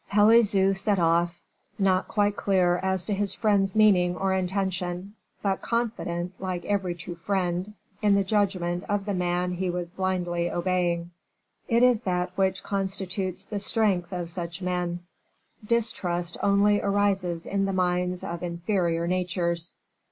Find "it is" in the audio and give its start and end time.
11.67-12.01